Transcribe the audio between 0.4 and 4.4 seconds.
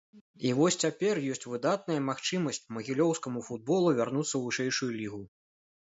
І вось цяпер ёсць выдатная магчымасць магілёўскаму футболу вярнуцца